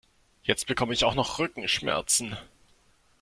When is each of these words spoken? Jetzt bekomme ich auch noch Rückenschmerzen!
Jetzt 0.41 0.65
bekomme 0.65 0.93
ich 0.95 1.05
auch 1.05 1.13
noch 1.13 1.37
Rückenschmerzen! 1.37 2.35